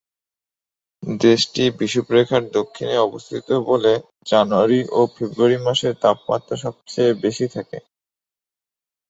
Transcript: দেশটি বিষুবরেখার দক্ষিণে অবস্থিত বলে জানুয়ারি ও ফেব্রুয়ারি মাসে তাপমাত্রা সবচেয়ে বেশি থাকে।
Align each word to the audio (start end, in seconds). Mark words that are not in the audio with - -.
দেশটি 1.21 1.63
বিষুবরেখার 1.79 2.43
দক্ষিণে 2.51 2.95
অবস্থিত 2.99 3.47
বলে 3.69 3.93
জানুয়ারি 4.27 4.79
ও 4.91 5.09
ফেব্রুয়ারি 5.13 5.57
মাসে 5.65 5.89
তাপমাত্রা 6.03 6.55
সবচেয়ে 6.65 7.11
বেশি 7.23 7.45
থাকে। 7.55 7.77